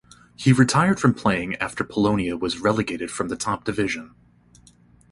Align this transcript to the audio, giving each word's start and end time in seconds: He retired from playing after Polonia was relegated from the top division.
He 0.35 0.51
retired 0.51 0.99
from 0.99 1.13
playing 1.13 1.57
after 1.57 1.83
Polonia 1.83 2.35
was 2.35 2.57
relegated 2.59 3.11
from 3.11 3.27
the 3.27 3.35
top 3.37 3.63
division. 3.63 4.15